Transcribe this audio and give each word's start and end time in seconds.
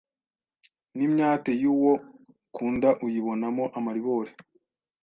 n’imyate 0.95 1.51
y’uwo 1.61 1.93
ukunda 2.43 2.89
uyibonamo 3.05 3.63
amaribori. 3.77 4.31